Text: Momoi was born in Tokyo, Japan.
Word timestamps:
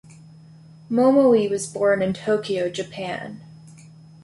Momoi 0.89 1.47
was 1.47 1.67
born 1.67 2.01
in 2.01 2.11
Tokyo, 2.15 2.71
Japan. 2.71 3.39